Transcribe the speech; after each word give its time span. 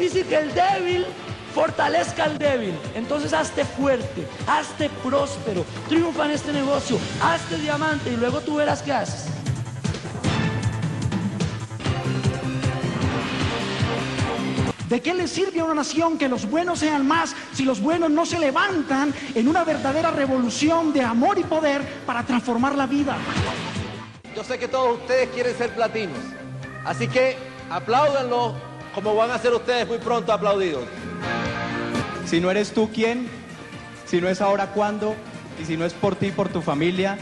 Es 0.00 0.14
difícil 0.14 0.28
que 0.28 0.36
el 0.36 0.54
débil 0.54 1.06
fortalezca 1.54 2.24
al 2.24 2.38
débil. 2.38 2.74
Entonces 2.94 3.34
hazte 3.34 3.66
fuerte, 3.66 4.26
hazte 4.46 4.88
próspero, 5.04 5.62
triunfa 5.90 6.24
en 6.24 6.30
este 6.30 6.54
negocio, 6.54 6.98
hazte 7.22 7.58
diamante 7.58 8.10
y 8.10 8.16
luego 8.16 8.40
tú 8.40 8.56
verás 8.56 8.80
qué 8.80 8.94
haces. 8.94 9.26
¿De 14.88 15.02
qué 15.02 15.12
le 15.12 15.28
sirve 15.28 15.60
a 15.60 15.64
una 15.64 15.74
nación 15.74 16.16
que 16.16 16.30
los 16.30 16.48
buenos 16.48 16.78
sean 16.78 17.06
más 17.06 17.36
si 17.52 17.66
los 17.66 17.82
buenos 17.82 18.10
no 18.10 18.24
se 18.24 18.38
levantan 18.38 19.12
en 19.34 19.48
una 19.48 19.64
verdadera 19.64 20.10
revolución 20.10 20.94
de 20.94 21.02
amor 21.02 21.38
y 21.38 21.42
poder 21.42 21.82
para 22.06 22.24
transformar 22.24 22.74
la 22.74 22.86
vida? 22.86 23.18
Yo 24.34 24.42
sé 24.44 24.58
que 24.58 24.66
todos 24.66 24.98
ustedes 24.98 25.28
quieren 25.28 25.54
ser 25.58 25.74
platinos, 25.74 26.16
así 26.86 27.06
que 27.06 27.36
apláudanlo 27.68 28.69
como 28.94 29.14
van 29.14 29.30
a 29.30 29.38
ser 29.38 29.52
ustedes 29.52 29.86
muy 29.86 29.98
pronto 29.98 30.32
aplaudidos. 30.32 30.84
Si 32.26 32.40
no 32.40 32.50
eres 32.50 32.72
tú, 32.72 32.90
¿quién? 32.92 33.28
Si 34.06 34.20
no 34.20 34.28
es 34.28 34.40
ahora, 34.40 34.68
¿cuándo? 34.68 35.14
Y 35.60 35.64
si 35.64 35.76
no 35.76 35.84
es 35.84 35.92
por 35.92 36.16
ti 36.16 36.26
y 36.26 36.32
por 36.32 36.48
tu 36.48 36.62
familia, 36.62 37.18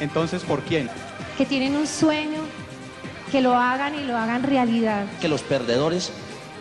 entonces 0.00 0.42
¿por 0.42 0.60
quién? 0.62 0.88
Que 1.36 1.46
tienen 1.46 1.76
un 1.76 1.86
sueño, 1.86 2.40
que 3.30 3.40
lo 3.40 3.54
hagan 3.54 3.94
y 3.94 4.04
lo 4.04 4.16
hagan 4.16 4.42
realidad. 4.42 5.06
Que 5.20 5.28
los 5.28 5.42
perdedores 5.42 6.12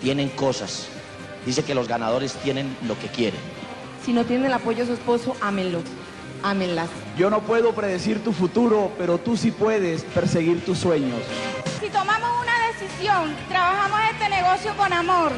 tienen 0.01 0.29
cosas. 0.29 0.87
Dice 1.45 1.63
que 1.63 1.73
los 1.73 1.87
ganadores 1.87 2.33
tienen 2.33 2.75
lo 2.87 2.97
que 2.99 3.07
quieren. 3.07 3.39
Si 4.05 4.13
no 4.13 4.25
tiene 4.25 4.47
el 4.47 4.53
apoyo 4.53 4.79
de 4.79 4.87
su 4.87 4.93
esposo, 4.93 5.35
ámenlo. 5.41 5.81
Ámenlas. 6.43 6.89
Yo 7.17 7.29
no 7.29 7.41
puedo 7.41 7.73
predecir 7.73 8.23
tu 8.23 8.33
futuro, 8.33 8.91
pero 8.97 9.19
tú 9.19 9.37
sí 9.37 9.51
puedes 9.51 10.03
perseguir 10.03 10.65
tus 10.65 10.79
sueños. 10.79 11.19
Si 11.79 11.87
tomamos 11.89 12.40
decisión, 12.81 13.35
trabajamos 13.47 13.99
este 14.11 14.29
negocio 14.29 14.75
con 14.75 14.91
amor 14.91 15.31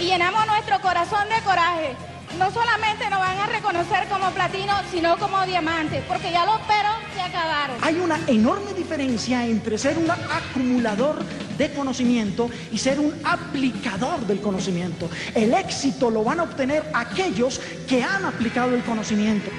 y 0.00 0.04
llenamos 0.06 0.46
nuestro 0.46 0.80
corazón 0.80 1.28
de 1.28 1.42
coraje, 1.42 1.96
no 2.38 2.50
solamente 2.50 3.08
nos 3.10 3.18
van 3.18 3.38
a 3.38 3.46
reconocer 3.46 4.06
como 4.08 4.30
platino, 4.30 4.74
sino 4.90 5.16
como 5.18 5.44
diamante, 5.46 6.02
porque 6.06 6.30
ya 6.30 6.44
los 6.44 6.60
peros 6.60 6.94
se 7.14 7.20
acabaron. 7.20 7.76
Hay 7.82 7.96
una 7.96 8.18
enorme 8.26 8.74
diferencia 8.74 9.44
entre 9.46 9.78
ser 9.78 9.98
un 9.98 10.10
acumulador 10.10 11.24
de 11.56 11.72
conocimiento 11.72 12.50
y 12.70 12.78
ser 12.78 13.00
un 13.00 13.14
aplicador 13.24 14.20
del 14.26 14.40
conocimiento. 14.40 15.08
El 15.34 15.54
éxito 15.54 16.10
lo 16.10 16.22
van 16.24 16.40
a 16.40 16.42
obtener 16.44 16.84
aquellos 16.92 17.60
que 17.88 18.02
han 18.02 18.24
aplicado 18.24 18.74
el 18.74 18.82
conocimiento. 18.82 19.50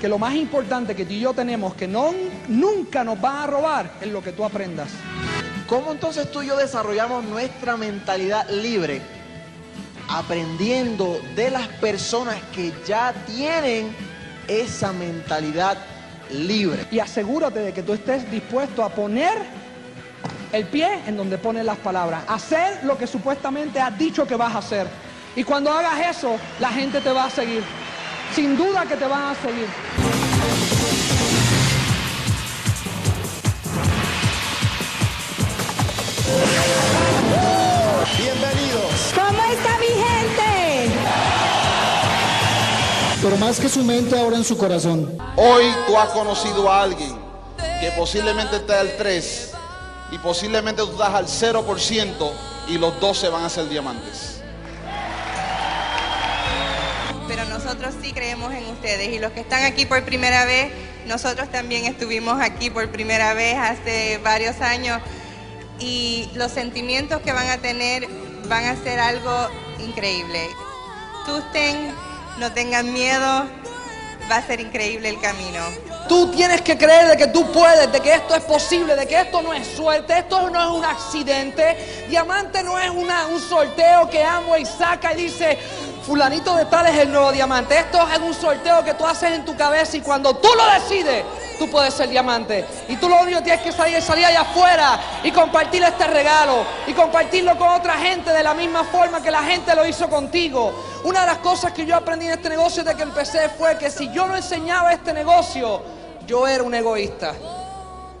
Que 0.00 0.08
lo 0.08 0.18
más 0.18 0.34
importante 0.34 0.96
que 0.96 1.04
tú 1.04 1.12
y 1.12 1.20
yo 1.20 1.32
tenemos, 1.32 1.74
que 1.74 1.86
no, 1.86 2.12
nunca 2.48 3.04
nos 3.04 3.20
van 3.20 3.36
a 3.36 3.46
robar, 3.46 3.92
es 4.00 4.08
lo 4.08 4.22
que 4.22 4.32
tú 4.32 4.44
aprendas. 4.44 4.88
¿Cómo 5.68 5.92
entonces 5.92 6.30
tú 6.30 6.42
y 6.42 6.48
yo 6.48 6.56
desarrollamos 6.56 7.24
nuestra 7.24 7.76
mentalidad 7.76 8.48
libre? 8.50 9.00
Aprendiendo 10.08 11.20
de 11.34 11.50
las 11.50 11.68
personas 11.68 12.36
que 12.54 12.72
ya 12.86 13.14
tienen 13.26 13.94
esa 14.48 14.92
mentalidad 14.92 15.78
libre. 16.30 16.86
Y 16.90 16.98
asegúrate 16.98 17.60
de 17.60 17.72
que 17.72 17.82
tú 17.82 17.94
estés 17.94 18.30
dispuesto 18.30 18.84
a 18.84 18.90
poner 18.90 19.32
el 20.52 20.66
pie 20.66 21.00
en 21.06 21.16
donde 21.16 21.38
ponen 21.38 21.66
las 21.66 21.78
palabras. 21.78 22.24
Hacer 22.28 22.84
lo 22.84 22.98
que 22.98 23.06
supuestamente 23.06 23.80
has 23.80 23.96
dicho 23.98 24.26
que 24.26 24.36
vas 24.36 24.54
a 24.54 24.58
hacer. 24.58 24.86
Y 25.34 25.44
cuando 25.44 25.72
hagas 25.72 26.16
eso, 26.16 26.36
la 26.60 26.68
gente 26.68 27.00
te 27.00 27.10
va 27.10 27.24
a 27.24 27.30
seguir. 27.30 27.62
Sin 28.34 28.56
duda 28.56 28.84
que 28.84 28.96
te 28.96 29.06
van 29.06 29.22
a 29.22 29.34
seguir. 29.36 30.11
Bienvenidos. 38.18 39.12
¿Cómo 39.14 39.42
está 39.42 39.78
mi 39.78 39.86
gente? 39.86 40.98
Pero 43.22 43.36
más 43.36 43.60
que 43.60 43.68
su 43.68 43.84
mente, 43.84 44.18
ahora 44.18 44.36
en 44.36 44.44
su 44.44 44.56
corazón. 44.56 45.16
Hoy 45.36 45.64
tú 45.86 45.96
has 45.96 46.10
conocido 46.10 46.70
a 46.70 46.82
alguien 46.82 47.16
que 47.80 47.90
posiblemente 47.92 48.56
está 48.56 48.80
al 48.80 48.96
3 48.96 49.52
y 50.12 50.18
posiblemente 50.18 50.82
tú 50.82 50.92
estás 50.92 51.14
al 51.14 51.26
0% 51.26 52.32
y 52.68 52.78
los 52.78 53.00
12 53.00 53.28
van 53.28 53.44
a 53.44 53.48
ser 53.48 53.68
diamantes. 53.68 54.40
Pero 57.26 57.44
nosotros 57.46 57.94
sí 58.02 58.12
creemos 58.12 58.52
en 58.52 58.66
ustedes 58.66 59.08
y 59.08 59.18
los 59.18 59.32
que 59.32 59.40
están 59.40 59.64
aquí 59.64 59.86
por 59.86 60.04
primera 60.04 60.44
vez, 60.44 60.72
nosotros 61.06 61.50
también 61.50 61.86
estuvimos 61.86 62.40
aquí 62.40 62.70
por 62.70 62.88
primera 62.90 63.34
vez 63.34 63.56
hace 63.56 64.18
varios 64.22 64.60
años 64.60 65.00
y 65.82 66.28
los 66.34 66.52
sentimientos 66.52 67.20
que 67.22 67.32
van 67.32 67.48
a 67.50 67.58
tener 67.58 68.06
van 68.48 68.64
a 68.64 68.76
ser 68.82 69.00
algo 69.00 69.48
increíble. 69.80 70.48
Asusten, 71.22 71.94
no 72.38 72.52
tengan 72.52 72.92
miedo, 72.92 73.46
va 74.30 74.36
a 74.36 74.46
ser 74.46 74.60
increíble 74.60 75.08
el 75.08 75.20
camino. 75.20 75.60
Tú 76.08 76.30
tienes 76.30 76.60
que 76.60 76.76
creer 76.76 77.08
de 77.08 77.16
que 77.16 77.28
tú 77.28 77.50
puedes, 77.52 77.90
de 77.90 78.00
que 78.00 78.14
esto 78.14 78.34
es 78.34 78.42
posible, 78.42 78.94
de 78.96 79.06
que 79.06 79.20
esto 79.20 79.42
no 79.42 79.52
es 79.52 79.66
suerte, 79.66 80.18
esto 80.18 80.50
no 80.50 80.60
es 80.60 80.68
un 80.78 80.84
accidente. 80.84 82.06
Diamante 82.08 82.62
no 82.62 82.78
es 82.78 82.90
una, 82.90 83.26
un 83.26 83.40
sorteo 83.40 84.08
que 84.10 84.22
amo 84.22 84.56
y 84.56 84.66
saca 84.66 85.12
y 85.14 85.24
dice, 85.24 85.58
fulanito 86.06 86.56
de 86.56 86.64
tal 86.66 86.86
es 86.86 86.98
el 86.98 87.12
nuevo 87.12 87.32
diamante. 87.32 87.78
Esto 87.78 88.06
es 88.12 88.18
un 88.18 88.34
sorteo 88.34 88.84
que 88.84 88.94
tú 88.94 89.06
haces 89.06 89.32
en 89.32 89.44
tu 89.44 89.56
cabeza 89.56 89.96
y 89.96 90.00
cuando 90.00 90.34
tú 90.36 90.48
lo 90.56 90.80
decides, 90.80 91.24
tú 91.62 91.70
puedes 91.70 91.94
ser 91.94 92.08
diamante. 92.08 92.64
Y 92.88 92.96
tú 92.96 93.08
lo 93.08 93.20
único 93.20 93.38
que 93.38 93.44
tienes 93.44 93.62
que 93.62 93.70
salir 93.70 93.94
es 93.94 94.04
salir 94.04 94.24
allá 94.24 94.40
afuera 94.40 94.98
y 95.22 95.30
compartir 95.30 95.80
este 95.84 96.08
regalo 96.08 96.64
y 96.88 96.92
compartirlo 96.92 97.56
con 97.56 97.68
otra 97.68 97.94
gente 97.98 98.32
de 98.32 98.42
la 98.42 98.52
misma 98.52 98.82
forma 98.82 99.22
que 99.22 99.30
la 99.30 99.44
gente 99.44 99.72
lo 99.76 99.86
hizo 99.86 100.08
contigo. 100.10 100.72
Una 101.04 101.20
de 101.20 101.26
las 101.26 101.38
cosas 101.38 101.72
que 101.72 101.86
yo 101.86 101.94
aprendí 101.94 102.26
en 102.26 102.32
este 102.32 102.48
negocio 102.48 102.82
desde 102.82 102.96
que 102.96 103.04
empecé 103.04 103.48
fue 103.50 103.78
que 103.78 103.90
si 103.90 104.12
yo 104.12 104.26
no 104.26 104.34
enseñaba 104.34 104.92
este 104.92 105.12
negocio, 105.12 105.82
yo 106.26 106.48
era 106.48 106.64
un 106.64 106.74
egoísta. 106.74 107.32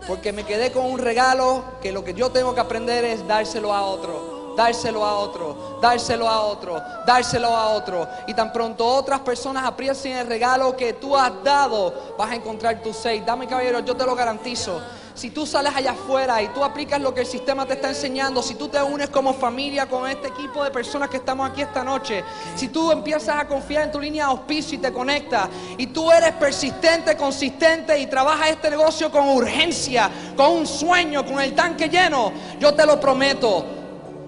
Porque 0.06 0.32
me 0.32 0.44
quedé 0.44 0.70
con 0.70 0.86
un 0.86 1.00
regalo 1.00 1.64
que 1.82 1.90
lo 1.90 2.04
que 2.04 2.14
yo 2.14 2.30
tengo 2.30 2.54
que 2.54 2.60
aprender 2.60 3.04
es 3.04 3.26
dárselo 3.26 3.74
a 3.74 3.82
otro 3.82 4.31
dárselo 4.56 5.04
a 5.04 5.16
otro, 5.18 5.78
dárselo 5.80 6.28
a 6.28 6.42
otro, 6.42 6.80
dárselo 7.06 7.48
a 7.48 7.68
otro. 7.70 8.08
Y 8.26 8.34
tan 8.34 8.52
pronto 8.52 8.86
otras 8.86 9.20
personas 9.20 9.64
aprecien 9.64 10.18
el 10.18 10.26
regalo 10.26 10.76
que 10.76 10.94
tú 10.94 11.16
has 11.16 11.32
dado, 11.42 12.14
vas 12.18 12.30
a 12.30 12.34
encontrar 12.34 12.82
tu 12.82 12.92
seis. 12.92 13.24
Dame 13.24 13.46
caballero, 13.46 13.80
yo 13.80 13.96
te 13.96 14.04
lo 14.04 14.14
garantizo. 14.14 14.80
Si 15.14 15.30
tú 15.30 15.44
sales 15.44 15.74
allá 15.76 15.90
afuera 15.90 16.40
y 16.40 16.48
tú 16.48 16.64
aplicas 16.64 17.00
lo 17.00 17.12
que 17.12 17.20
el 17.20 17.26
sistema 17.26 17.66
te 17.66 17.74
está 17.74 17.90
enseñando, 17.90 18.42
si 18.42 18.54
tú 18.54 18.68
te 18.68 18.82
unes 18.82 19.10
como 19.10 19.34
familia 19.34 19.86
con 19.86 20.08
este 20.08 20.28
equipo 20.28 20.64
de 20.64 20.70
personas 20.70 21.10
que 21.10 21.18
estamos 21.18 21.50
aquí 21.50 21.60
esta 21.60 21.84
noche, 21.84 22.24
si 22.56 22.68
tú 22.68 22.90
empiezas 22.90 23.36
a 23.36 23.46
confiar 23.46 23.84
en 23.84 23.92
tu 23.92 24.00
línea 24.00 24.24
de 24.24 24.30
auspicio 24.30 24.78
y 24.78 24.80
te 24.80 24.90
conectas, 24.90 25.48
y 25.76 25.88
tú 25.88 26.10
eres 26.10 26.32
persistente, 26.32 27.14
consistente 27.14 27.98
y 27.98 28.06
trabajas 28.06 28.50
este 28.50 28.70
negocio 28.70 29.10
con 29.10 29.28
urgencia, 29.28 30.10
con 30.34 30.52
un 30.52 30.66
sueño, 30.66 31.26
con 31.26 31.40
el 31.40 31.54
tanque 31.54 31.88
lleno, 31.88 32.32
yo 32.58 32.72
te 32.74 32.86
lo 32.86 32.98
prometo, 32.98 33.81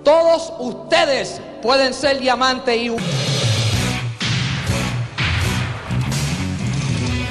todos 0.04 0.52
ustedes 0.58 1.40
pueden 1.62 1.94
ser 1.94 2.20
diamante 2.20 2.76
y... 2.76 2.88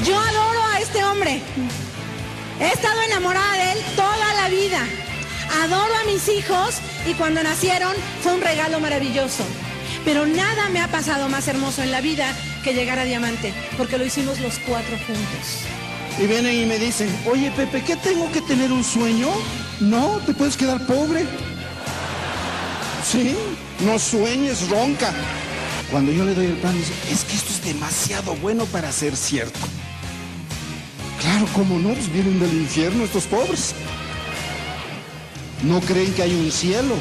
Yo 0.03 0.19
adoro 0.19 0.63
a 0.73 0.79
este 0.79 1.03
hombre. 1.05 1.41
He 2.59 2.67
estado 2.67 3.01
enamorada 3.03 3.53
de 3.53 3.71
él 3.73 3.79
toda 3.95 4.33
la 4.41 4.49
vida. 4.49 4.79
Adoro 5.63 5.95
a 5.95 6.03
mis 6.05 6.27
hijos 6.27 6.79
y 7.07 7.13
cuando 7.13 7.43
nacieron 7.43 7.93
fue 8.21 8.33
un 8.33 8.41
regalo 8.41 8.79
maravilloso. 8.79 9.43
Pero 10.03 10.25
nada 10.25 10.69
me 10.69 10.81
ha 10.81 10.89
pasado 10.89 11.29
más 11.29 11.47
hermoso 11.47 11.83
en 11.83 11.91
la 11.91 12.01
vida 12.01 12.35
que 12.63 12.73
llegar 12.73 12.99
a 12.99 13.05
diamante, 13.05 13.53
porque 13.77 13.97
lo 13.97 14.05
hicimos 14.05 14.39
los 14.39 14.59
cuatro 14.59 14.97
juntos. 14.97 15.61
Y 16.19 16.27
vienen 16.27 16.63
y 16.63 16.65
me 16.65 16.77
dicen, 16.77 17.09
oye 17.25 17.51
Pepe, 17.51 17.83
¿qué 17.83 17.95
tengo 17.95 18.29
que 18.31 18.41
tener 18.41 18.71
un 18.71 18.83
sueño? 18.83 19.29
No, 19.79 20.19
te 20.25 20.33
puedes 20.33 20.57
quedar 20.57 20.85
pobre. 20.85 21.25
Sí, 23.13 23.35
no 23.85 23.99
sueñes, 23.99 24.67
ronca. 24.71 25.13
Cuando 25.91 26.11
yo 26.11 26.25
le 26.25 26.33
doy 26.33 26.47
el 26.47 26.53
plan, 26.53 26.75
dice, 26.75 26.93
es 27.11 27.23
que 27.23 27.35
esto 27.35 27.53
es 27.53 27.63
demasiado 27.63 28.33
bueno 28.37 28.65
para 28.65 28.91
ser 28.91 29.15
cierto. 29.15 29.59
Claro, 31.21 31.45
¿cómo 31.53 31.77
no? 31.77 31.93
Pues 31.93 32.11
vienen 32.11 32.39
del 32.39 32.51
infierno 32.55 33.03
estos 33.03 33.25
pobres. 33.25 33.75
No 35.61 35.79
creen 35.81 36.11
que 36.15 36.23
hay 36.23 36.33
un 36.33 36.51
cielo. 36.51 36.95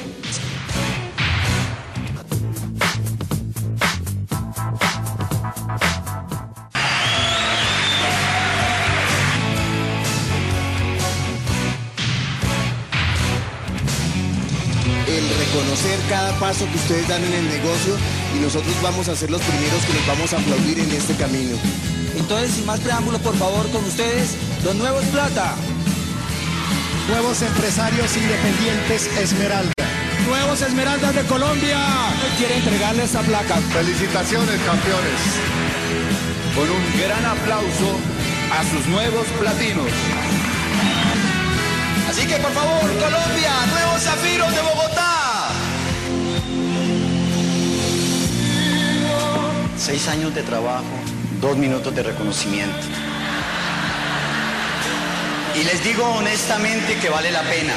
El 15.52 15.58
reconocer 15.58 16.00
cada 16.08 16.32
paso 16.38 16.66
que 16.70 16.76
ustedes 16.76 17.08
dan 17.08 17.22
en 17.22 17.32
el 17.32 17.48
negocio 17.48 17.96
y 18.36 18.40
nosotros 18.40 18.74
vamos 18.82 19.08
a 19.08 19.16
ser 19.16 19.30
los 19.30 19.40
primeros 19.42 19.84
que 19.84 19.92
les 19.92 20.06
vamos 20.06 20.32
a 20.32 20.38
aplaudir 20.38 20.78
en 20.78 20.90
este 20.92 21.14
camino. 21.14 21.56
Entonces, 22.16 22.52
sin 22.52 22.66
más 22.66 22.80
preámbulos, 22.80 23.20
por 23.20 23.36
favor, 23.36 23.68
con 23.70 23.84
ustedes, 23.84 24.36
los 24.64 24.74
nuevos 24.76 25.04
plata. 25.06 25.54
Nuevos 27.08 27.42
empresarios 27.42 28.16
independientes 28.16 29.06
Esmeralda. 29.18 29.72
Nuevos 30.26 30.62
Esmeraldas 30.62 31.14
de 31.14 31.22
Colombia. 31.22 31.78
Quiere 32.38 32.56
entregarle 32.56 33.04
esta 33.04 33.20
placa. 33.20 33.56
Felicitaciones, 33.72 34.60
campeones. 34.60 35.20
Con 36.54 36.70
un 36.70 37.00
gran 37.00 37.24
aplauso 37.26 37.98
a 38.52 38.62
sus 38.70 38.86
nuevos 38.86 39.26
platinos. 39.38 39.88
Así 42.08 42.26
que 42.26 42.36
por 42.36 42.52
favor, 42.52 42.80
Colombia, 42.80 43.52
nuevos 43.72 44.02
zafiros 44.02 44.54
de 44.54 44.62
Bogotá. 44.62 45.01
Seis 49.84 50.06
años 50.06 50.32
de 50.32 50.44
trabajo, 50.44 50.84
dos 51.40 51.56
minutos 51.56 51.92
de 51.92 52.04
reconocimiento. 52.04 52.86
Y 55.56 55.64
les 55.64 55.82
digo 55.82 56.04
honestamente 56.04 56.96
que 57.00 57.10
vale 57.10 57.32
la 57.32 57.42
pena. 57.42 57.74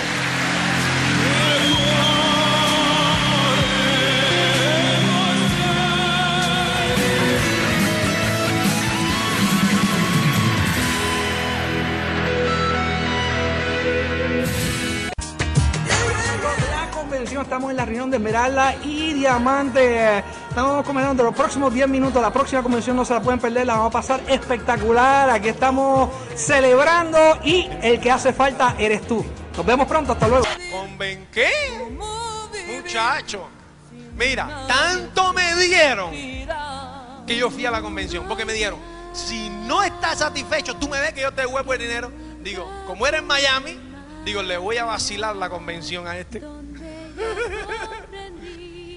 Estamos 17.46 17.72
en 17.72 17.78
la 17.78 17.86
reunión 17.86 18.10
de 18.12 18.18
Esmeralda 18.18 18.76
y 18.84 19.14
Diamante. 19.14 20.24
Estamos 20.56 20.86
comenzando 20.86 21.22
los 21.22 21.36
próximos 21.36 21.74
10 21.74 21.90
minutos. 21.90 22.22
La 22.22 22.32
próxima 22.32 22.64
convención 22.64 22.96
no 22.96 23.04
se 23.04 23.14
la 23.14 23.22
pueden 23.22 23.42
perder, 23.42 23.68
la 23.68 23.74
vamos 23.74 23.90
a 23.90 23.92
pasar 23.92 24.22
espectacular. 24.26 25.30
Aquí 25.30 25.50
estamos 25.50 26.10
celebrando 26.34 27.20
y 27.44 27.70
el 27.82 28.00
que 28.00 28.10
hace 28.10 28.32
falta 28.32 28.74
eres 28.80 29.06
tú. 29.06 29.26
Nos 29.58 29.66
vemos 29.66 29.86
pronto, 29.86 30.14
hasta 30.14 30.30
luego. 30.30 30.46
¿Conven 30.72 31.28
qué? 31.30 31.52
Muchacho. 32.74 33.50
Mira, 34.18 34.66
tanto 34.66 35.34
me 35.34 35.56
dieron 35.58 36.12
que 37.28 37.36
yo 37.36 37.52
fui 37.52 37.66
a 37.66 37.72
la 37.72 37.82
convención. 37.82 38.26
Porque 38.26 38.46
me 38.46 38.54
dieron, 38.54 38.80
si 39.12 39.50
no 39.50 39.84
estás 39.84 40.20
satisfecho, 40.20 40.78
tú 40.78 40.88
me 40.88 41.02
ves 41.02 41.12
que 41.12 41.20
yo 41.20 41.34
te 41.34 41.42
devuelvo 41.42 41.74
el 41.74 41.80
dinero. 41.80 42.14
Digo, 42.40 42.66
como 42.88 43.06
era 43.06 43.18
en 43.18 43.28
Miami, 43.28 43.78
digo, 44.24 44.42
le 44.42 44.56
voy 44.56 44.78
a 44.78 44.86
vacilar 44.86 45.36
la 45.36 45.50
convención 45.50 46.08
a 46.08 46.18
este. 46.18 46.42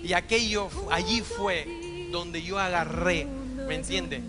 Y 0.09 0.15
aquello, 0.15 0.71
allí 0.91 1.21
fue 1.21 2.09
donde 2.11 2.43
yo 2.43 2.59
agarré, 2.59 3.27
¿me 3.67 3.75
entiendes? 3.75 4.23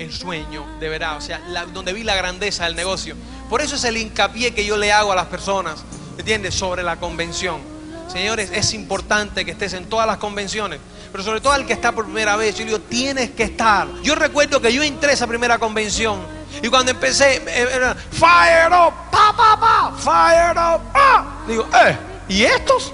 El 0.00 0.12
sueño, 0.12 0.66
de 0.80 0.88
verdad, 0.88 1.18
o 1.18 1.20
sea, 1.20 1.40
donde 1.72 1.92
vi 1.92 2.02
la 2.02 2.16
grandeza 2.16 2.64
del 2.64 2.74
negocio. 2.74 3.14
Por 3.48 3.60
eso 3.60 3.76
es 3.76 3.84
el 3.84 3.96
hincapié 3.96 4.52
que 4.52 4.64
yo 4.66 4.76
le 4.76 4.92
hago 4.92 5.12
a 5.12 5.14
las 5.14 5.26
personas, 5.26 5.84
¿me 6.14 6.20
entiendes? 6.20 6.56
Sobre 6.56 6.82
la 6.82 6.96
convención. 6.96 7.60
Señores, 8.08 8.50
es 8.52 8.74
importante 8.74 9.44
que 9.44 9.52
estés 9.52 9.72
en 9.74 9.84
todas 9.84 10.04
las 10.04 10.16
convenciones, 10.16 10.80
pero 11.12 11.22
sobre 11.22 11.40
todo 11.40 11.52
al 11.52 11.64
que 11.64 11.74
está 11.74 11.92
por 11.92 12.06
primera 12.06 12.34
vez, 12.34 12.56
yo 12.56 12.64
digo, 12.64 12.80
tienes 12.80 13.30
que 13.30 13.44
estar. 13.44 13.86
Yo 14.02 14.16
recuerdo 14.16 14.60
que 14.60 14.72
yo 14.72 14.82
entré 14.82 15.10
a 15.10 15.14
esa 15.14 15.28
primera 15.28 15.58
convención 15.58 16.18
y 16.60 16.66
cuando 16.66 16.90
empecé, 16.90 17.36
eh, 17.36 17.68
era, 17.72 17.94
fire 17.94 18.72
up, 18.72 18.94
pa, 19.12 19.32
pa, 19.36 19.60
pa, 19.60 19.92
fire 19.96 20.58
up, 20.58 20.80
ah. 20.92 21.44
Digo, 21.46 21.68
eh, 21.86 21.96
¿y 22.28 22.42
estos? 22.42 22.92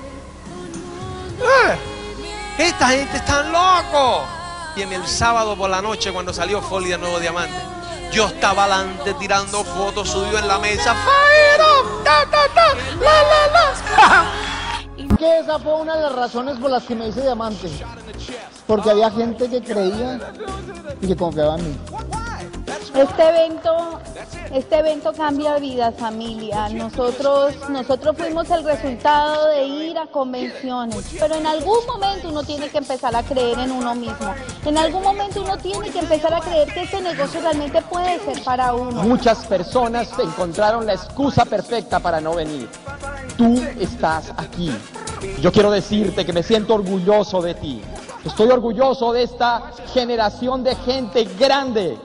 Eh, 1.41 1.86
esta 2.59 2.89
gente 2.89 3.17
está 3.17 3.43
loco. 3.43 4.25
Y 4.77 4.83
en 4.83 4.93
el 4.93 5.07
sábado 5.07 5.57
por 5.57 5.71
la 5.71 5.81
noche, 5.81 6.13
cuando 6.13 6.33
salió 6.33 6.61
Folly 6.61 6.91
de 6.91 6.99
Nuevo 6.99 7.19
Diamante, 7.19 7.57
yo 8.13 8.27
estaba 8.27 8.65
adelante 8.65 9.15
tirando 9.15 9.65
fotos 9.65 10.09
subido 10.11 10.39
en 10.39 10.49
la 10.49 10.59
mesa. 10.59 10.95
Fire 10.95 12.05
ta, 12.05 12.25
ta, 12.31 12.55
ta, 12.55 12.75
la, 13.01 13.23
la, 13.23 13.47
la. 13.53 14.33
Que 15.19 15.39
esa 15.39 15.59
fue 15.59 15.75
una 15.75 15.97
de 15.97 16.03
las 16.03 16.15
razones 16.15 16.59
por 16.59 16.71
las 16.71 16.83
que 16.85 16.95
me 16.95 17.09
hice 17.09 17.23
diamante. 17.23 17.71
Porque 18.67 18.91
había 18.91 19.11
gente 19.11 19.49
que 19.49 19.63
creía 19.63 20.19
y 21.01 21.07
que 21.07 21.17
confiaba 21.17 21.57
en 21.57 21.71
mí. 21.71 21.79
Este 22.97 23.29
evento, 23.29 24.01
este 24.55 24.79
evento 24.79 25.13
cambia 25.13 25.59
vidas, 25.59 25.95
familia. 25.99 26.71
Nosotros, 26.71 27.55
nosotros 27.69 28.17
fuimos 28.17 28.49
el 28.51 28.65
resultado 28.65 29.49
de 29.49 29.67
ir 29.67 29.99
a 29.99 30.07
convenciones, 30.07 31.05
pero 31.21 31.35
en 31.35 31.47
algún 31.47 31.77
momento 31.87 32.31
uno 32.31 32.43
tiene 32.43 32.71
que 32.71 32.79
empezar 32.79 33.15
a 33.15 33.23
creer 33.23 33.59
en 33.59 33.71
uno 33.71 33.95
mismo. 33.95 34.35
En 34.65 34.79
algún 34.79 35.03
momento 35.03 35.43
uno 35.43 35.59
tiene 35.59 35.91
que 35.91 35.99
empezar 35.99 36.33
a 36.33 36.41
creer 36.41 36.73
que 36.73 36.85
este 36.85 37.03
negocio 37.03 37.39
realmente 37.43 37.83
puede 37.83 38.19
ser 38.21 38.43
para 38.43 38.73
uno. 38.73 39.03
Muchas 39.03 39.45
personas 39.45 40.09
encontraron 40.19 40.87
la 40.87 40.95
excusa 40.95 41.45
perfecta 41.45 42.01
para 42.01 42.19
no 42.19 42.35
venir. 42.35 42.67
Tú 43.37 43.63
estás 43.79 44.33
aquí. 44.39 44.73
Yo 45.43 45.53
quiero 45.53 45.71
decirte 45.71 46.25
que 46.25 46.33
me 46.33 46.43
siento 46.43 46.73
orgulloso 46.73 47.43
de 47.43 47.53
ti. 47.53 47.83
Estoy 48.25 48.49
orgulloso 48.49 49.13
de 49.13 49.25
esta 49.25 49.71
generación 49.93 50.65
de 50.65 50.75
gente 50.77 51.25
grande 51.39 51.99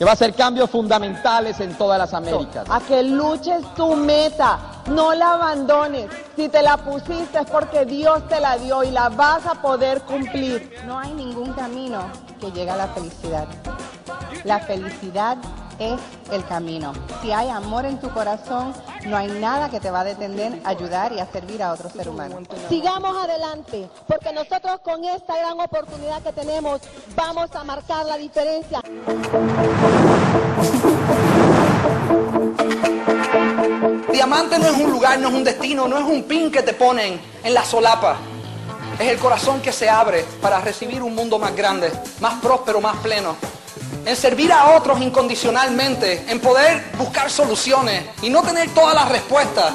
que 0.00 0.06
va 0.06 0.12
a 0.12 0.14
hacer 0.14 0.32
cambios 0.32 0.70
fundamentales 0.70 1.60
en 1.60 1.76
todas 1.76 1.98
las 1.98 2.14
Américas. 2.14 2.64
A 2.70 2.80
que 2.80 3.02
luches 3.02 3.62
tu 3.74 3.94
meta, 3.96 4.58
no 4.86 5.12
la 5.12 5.34
abandones. 5.34 6.06
Si 6.36 6.48
te 6.48 6.62
la 6.62 6.78
pusiste 6.78 7.40
es 7.40 7.50
porque 7.50 7.84
Dios 7.84 8.26
te 8.26 8.40
la 8.40 8.56
dio 8.56 8.82
y 8.82 8.92
la 8.92 9.10
vas 9.10 9.44
a 9.44 9.60
poder 9.60 10.00
cumplir. 10.00 10.72
No 10.86 10.98
hay 10.98 11.12
ningún 11.12 11.52
camino 11.52 12.04
que 12.40 12.50
llegue 12.50 12.70
a 12.70 12.76
la 12.76 12.88
felicidad. 12.88 13.46
La 14.44 14.60
felicidad 14.60 15.36
es 15.78 16.00
el 16.32 16.46
camino. 16.46 16.92
Si 17.20 17.32
hay 17.32 17.50
amor 17.50 17.84
en 17.84 17.98
tu 18.00 18.08
corazón, 18.10 18.72
no 19.06 19.18
hay 19.18 19.28
nada 19.28 19.68
que 19.68 19.80
te 19.80 19.90
va 19.90 20.00
a 20.00 20.04
detener 20.04 20.60
a 20.64 20.70
ayudar 20.70 21.12
y 21.12 21.20
a 21.20 21.26
servir 21.26 21.62
a 21.62 21.72
otro 21.72 21.90
ser 21.90 22.08
humano. 22.08 22.38
Sigamos 22.70 23.16
adelante, 23.16 23.88
porque 24.06 24.32
nosotros 24.32 24.80
con 24.82 25.04
esta 25.04 25.36
gran 25.36 25.60
oportunidad 25.60 26.22
que 26.22 26.32
tenemos 26.32 26.80
vamos 27.14 27.54
a 27.54 27.64
marcar 27.64 28.06
la 28.06 28.16
diferencia. 28.16 28.80
Diamante 34.20 34.58
no 34.58 34.66
es 34.66 34.76
un 34.76 34.90
lugar, 34.90 35.18
no 35.18 35.28
es 35.28 35.34
un 35.34 35.42
destino, 35.42 35.88
no 35.88 35.96
es 35.96 36.04
un 36.04 36.24
pin 36.24 36.52
que 36.52 36.62
te 36.62 36.74
ponen 36.74 37.18
en 37.42 37.54
la 37.54 37.64
solapa. 37.64 38.18
Es 38.98 39.08
el 39.08 39.16
corazón 39.16 39.62
que 39.62 39.72
se 39.72 39.88
abre 39.88 40.26
para 40.42 40.60
recibir 40.60 41.02
un 41.02 41.14
mundo 41.14 41.38
más 41.38 41.56
grande, 41.56 41.90
más 42.20 42.34
próspero, 42.34 42.82
más 42.82 42.98
pleno. 42.98 43.34
En 44.04 44.14
servir 44.14 44.52
a 44.52 44.76
otros 44.76 45.00
incondicionalmente, 45.00 46.26
en 46.28 46.38
poder 46.38 46.90
buscar 46.98 47.30
soluciones 47.30 48.04
y 48.20 48.28
no 48.28 48.42
tener 48.42 48.68
todas 48.74 48.94
las 48.94 49.08
respuestas, 49.08 49.72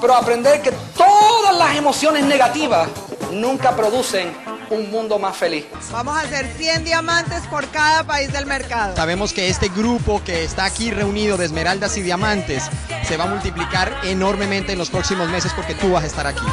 pero 0.00 0.14
aprender 0.14 0.62
que 0.62 0.70
todas 0.96 1.56
las 1.56 1.74
emociones 1.74 2.22
negativas 2.22 2.86
nunca 3.32 3.74
producen 3.74 4.32
un 4.70 4.90
mundo 4.90 5.18
más 5.18 5.36
feliz. 5.36 5.66
Vamos 5.90 6.16
a 6.16 6.20
hacer 6.20 6.46
100 6.56 6.84
diamantes 6.84 7.42
por 7.46 7.68
cada 7.68 8.04
país 8.04 8.32
del 8.32 8.46
mercado. 8.46 8.96
Sabemos 8.96 9.32
que 9.32 9.48
este 9.48 9.68
grupo 9.68 10.22
que 10.24 10.44
está 10.44 10.64
aquí 10.64 10.90
reunido 10.90 11.36
de 11.36 11.46
esmeraldas 11.46 11.96
y 11.96 12.02
diamantes 12.02 12.64
se 13.06 13.16
va 13.16 13.24
a 13.24 13.26
multiplicar 13.28 13.92
enormemente 14.04 14.72
en 14.72 14.78
los 14.78 14.90
próximos 14.90 15.28
meses 15.28 15.52
porque 15.54 15.74
tú 15.74 15.92
vas 15.92 16.04
a 16.04 16.06
estar 16.06 16.26
aquí. 16.26 16.46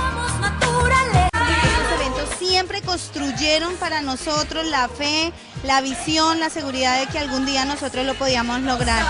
Estos 1.63 2.01
eventos 2.01 2.29
siempre 2.38 2.81
construyeron 2.81 3.75
para 3.75 4.01
nosotros 4.01 4.65
la 4.65 4.88
fe, 4.88 5.31
la 5.63 5.81
visión, 5.81 6.39
la 6.39 6.50
seguridad 6.50 7.00
de 7.00 7.07
que 7.07 7.19
algún 7.19 7.45
día 7.45 7.65
nosotros 7.65 8.05
lo 8.05 8.13
podíamos 8.15 8.62
lograr. 8.62 9.03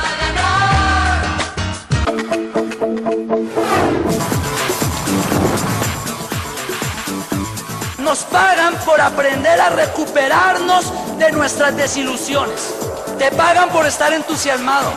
Nos 8.06 8.20
pagan 8.20 8.76
por 8.86 9.02
aprender 9.02 9.60
a 9.60 9.70
recuperarnos 9.72 10.94
de 11.18 11.32
nuestras 11.32 11.76
desilusiones. 11.76 12.76
Te 13.18 13.32
pagan 13.32 13.70
por 13.70 13.88
estar 13.88 14.14
entusiasmado. 14.14 14.94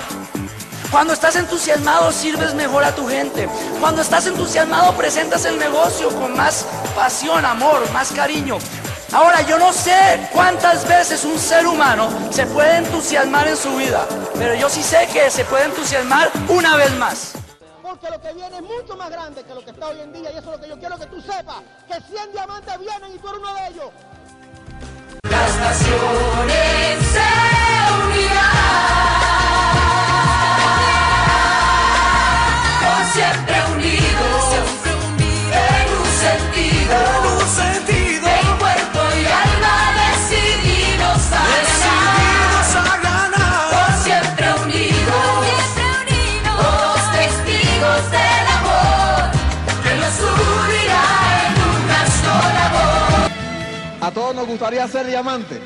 Cuando 0.91 1.15
estás 1.15 1.35
entusiasmado 1.37 2.13
sirves 2.13 2.53
mejor 2.53 2.85
a 2.85 2.95
tu 2.95 3.09
gente. 3.09 3.49
Cuando 3.81 4.03
estás 4.03 4.27
entusiasmado 4.27 4.93
presentas 4.93 5.47
el 5.47 5.59
negocio 5.59 6.11
con 6.21 6.37
más 6.37 6.67
pasión, 6.95 7.47
amor, 7.47 7.91
más 7.93 8.13
cariño. 8.13 8.59
Ahora 9.11 9.41
yo 9.41 9.59
no 9.59 9.73
sé 9.73 10.29
cuántas 10.31 10.87
veces 10.87 11.25
un 11.25 11.39
ser 11.39 11.67
humano 11.67 12.11
se 12.31 12.45
puede 12.45 12.77
entusiasmar 12.77 13.49
en 13.49 13.57
su 13.57 13.75
vida, 13.77 14.07
pero 14.39 14.55
yo 14.55 14.69
sí 14.69 14.83
sé 14.83 15.09
que 15.11 15.31
se 15.31 15.47
puede 15.47 15.65
entusiasmar 15.65 16.31
una 16.51 16.77
vez 16.77 16.93
más. 16.99 17.38
Porque 18.01 18.15
lo 18.15 18.23
que 18.23 18.33
viene 18.33 18.57
es 18.57 18.63
mucho 18.63 18.97
más 18.97 19.11
grande 19.11 19.43
que 19.43 19.53
lo 19.53 19.65
que 19.65 19.73
está 19.73 19.89
hoy 19.89 20.01
en 20.01 20.13
día 20.13 20.31
y 20.31 20.37
eso 20.37 20.53
es 20.53 20.57
lo 20.57 20.61
que 20.61 20.69
yo 20.69 20.79
quiero 20.79 20.97
que 20.99 21.07
tú 21.07 21.21
sepas, 21.21 21.63
que 21.89 22.01
100 22.01 22.33
diamantes 22.33 22.79
vienen 22.79 23.13
y 23.13 23.19
tú 23.19 23.29
eres 23.29 23.41
uno 23.41 23.55
de 23.55 23.67
ellos. 23.69 23.91
A 54.09 54.11
todos 54.11 54.35
nos 54.35 54.47
gustaría 54.47 54.89
ser 54.89 55.07
diamantes. 55.07 55.61